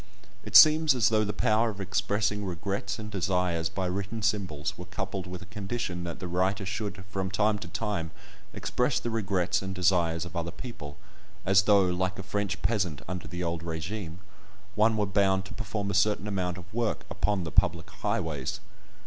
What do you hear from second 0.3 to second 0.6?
It